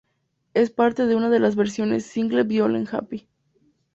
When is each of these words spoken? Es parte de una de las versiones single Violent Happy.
Es 0.55 0.71
parte 0.71 1.05
de 1.05 1.15
una 1.15 1.29
de 1.29 1.37
las 1.39 1.55
versiones 1.55 2.07
single 2.07 2.41
Violent 2.41 2.91
Happy. 2.91 3.27